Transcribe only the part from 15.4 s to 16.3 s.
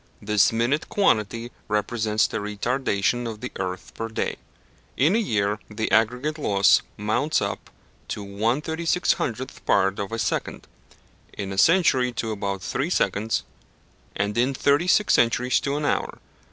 to an hour.